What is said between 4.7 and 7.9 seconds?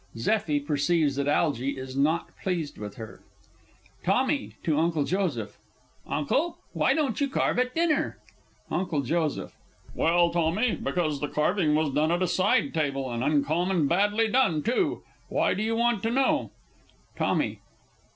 UNCLE JOSEPH). Uncle, why didn't you carve at